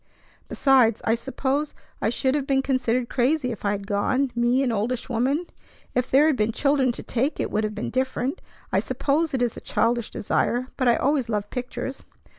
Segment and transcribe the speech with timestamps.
[0.49, 4.71] Besides, I suppose I should have been considered crazy if I had gone, me, an
[4.71, 5.45] oldish woman!
[5.93, 8.41] If there had been children to take, it would have been different.
[8.73, 12.03] I suppose it is a childish desire, but I always loved pictures."